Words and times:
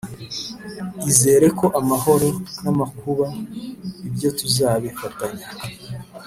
izere 1.11 1.47
ko 1.59 1.65
amahoro 1.79 2.27
n` 2.61 2.67
amakuba 2.71 3.27
ibyo 4.07 4.29
tuzabifatanya 4.37 5.47